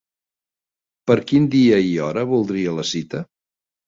Per 1.11 1.17
quin 1.31 1.45
dia 1.55 1.77
i 1.87 1.91
hora 2.05 2.23
voldria 2.31 2.73
la 2.79 2.87
cita? 2.93 3.23